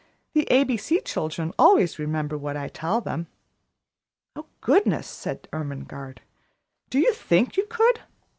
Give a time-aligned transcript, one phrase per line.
[0.33, 3.27] The A B C children always remember what I tell them."
[4.35, 6.21] "Oh, goodness!" said Ermengarde.
[6.89, 7.99] "Do you think you could?"